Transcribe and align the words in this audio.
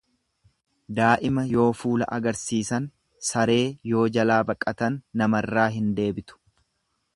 Daa'ima 0.99 1.43
yoo 1.57 1.65
fuula 1.81 2.07
agarsiisan, 2.17 2.89
saree 3.29 3.59
yoo 3.93 4.09
jalaa 4.17 4.41
baqatan 4.53 5.01
namarraa 5.23 5.71
hin 5.77 5.95
deebitu. 6.01 6.43